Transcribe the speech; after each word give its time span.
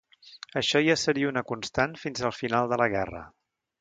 Això 0.61 0.79
ja 0.87 0.95
seria 1.01 1.29
una 1.33 1.43
constant 1.51 1.95
fins 2.05 2.25
al 2.31 2.35
final 2.39 2.73
de 2.73 2.81
la 2.85 2.89
guerra. 2.95 3.23